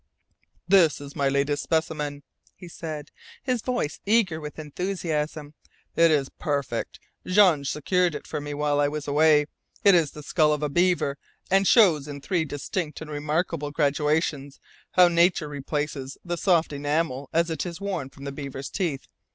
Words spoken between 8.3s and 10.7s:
me while I was away. It is the skull of a